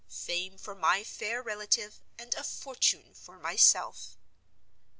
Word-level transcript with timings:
Fame 0.09 0.57
for 0.57 0.73
my 0.73 1.03
fair 1.03 1.43
relative, 1.43 2.01
and 2.17 2.33
a 2.33 2.43
fortune 2.43 3.13
for 3.13 3.37
myself. 3.37 4.17